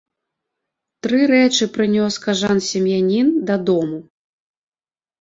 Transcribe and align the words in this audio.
Тры 1.07 1.19
рэчы 1.33 1.69
прынёс 1.77 2.13
кажан 2.25 2.57
сем'янін 2.71 3.27
дадому. 3.51 4.05